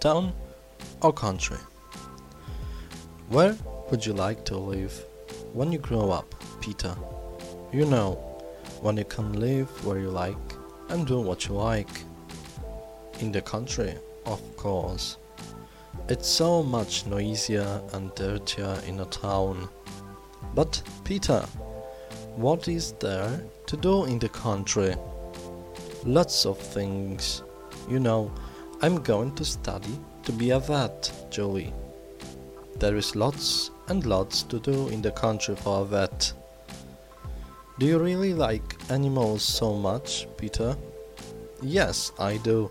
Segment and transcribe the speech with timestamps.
[0.00, 0.32] town
[1.02, 1.58] or country?
[3.28, 3.56] Where
[3.90, 4.92] would you like to live
[5.52, 6.94] when you grow up, Peter?
[7.72, 8.12] You know,
[8.80, 10.36] when you can live where you like
[10.88, 11.90] and do what you like.
[13.20, 13.94] In the country,
[14.26, 15.16] of course.
[16.08, 19.68] It's so much noisier and dirtier in a town.
[20.54, 21.40] But, Peter,
[22.36, 24.94] what is there to do in the country?
[26.04, 27.42] Lots of things.
[27.90, 28.30] You know,
[28.80, 31.74] I'm going to study to be a vet, Julie.
[32.78, 36.32] There is lots and lots to do in the country for a vet.
[37.80, 40.76] Do you really like animals so much, Peter?
[41.60, 42.70] Yes, I do.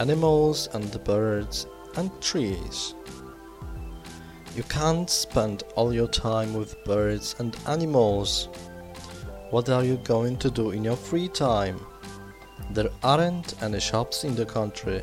[0.00, 2.96] Animals and birds and trees.
[4.56, 8.48] You can't spend all your time with birds and animals.
[9.50, 11.78] What are you going to do in your free time?
[12.76, 15.02] There aren't any shops in the country,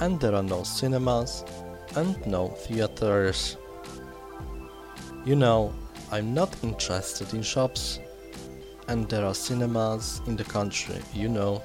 [0.00, 1.44] and there are no cinemas
[1.96, 3.58] and no theaters.
[5.26, 5.74] You know,
[6.10, 8.00] I'm not interested in shops,
[8.88, 11.62] and there are cinemas in the country, you know.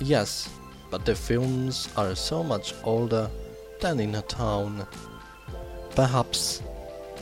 [0.00, 0.48] Yes,
[0.90, 3.30] but the films are so much older
[3.80, 4.84] than in a town.
[5.94, 6.60] Perhaps,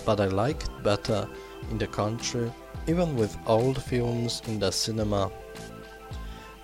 [0.07, 1.29] but I like it better
[1.71, 2.51] in the country,
[2.87, 5.31] even with old films in the cinema.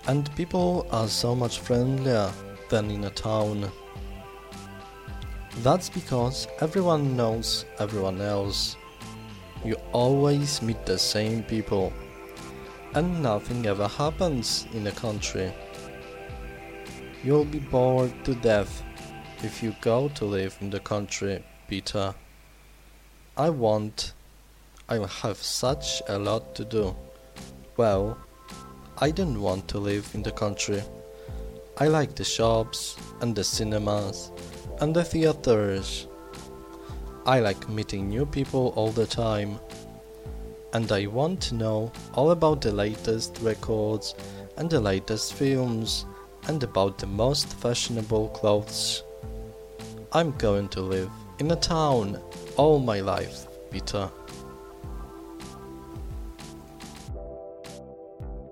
[0.07, 2.31] And people are so much friendlier
[2.69, 3.71] than in a town.
[5.63, 8.77] That's because everyone knows everyone else.
[9.65, 11.93] You always meet the same people,
[12.95, 15.53] and nothing ever happens in a country.
[17.25, 18.85] You'll be bored to death
[19.43, 22.15] if you go to live in the country, Peter.
[23.37, 24.13] I won't.
[24.89, 26.95] I have such a lot to do.
[27.77, 28.19] Well,
[28.99, 30.83] I don't want to live in the country.
[31.77, 34.33] I like the shops and the cinemas
[34.81, 36.07] and the theaters.
[37.27, 39.61] I like meeting new people all the time.
[40.73, 44.15] And I want to know all about the latest records
[44.57, 46.07] and the latest films
[46.49, 49.03] and about the most fashionable clothes.
[50.13, 52.19] I'm going to live in a town
[52.57, 54.09] all my life, Peter.